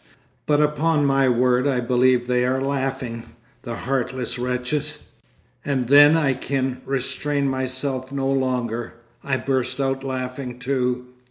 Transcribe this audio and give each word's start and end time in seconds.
But 0.47 0.59
upon 0.61 1.05
my 1.05 1.29
word 1.29 1.67
I 1.67 1.79
believe 1.79 2.25
they 2.25 2.43
are 2.43 2.59
laughing, 2.59 3.21
the 3.61 3.75
heartless 3.75 4.39
wretches; 4.39 5.11
and 5.63 5.85
then 5.89 6.17
I 6.17 6.33
can 6.33 6.81
restrain 6.87 7.47
myself 7.47 8.11
no 8.11 8.27
longer, 8.31 8.95
I 9.23 9.37
burst 9.37 9.79
out 9.79 10.03
laughing 10.03 10.57
too. 10.57 11.05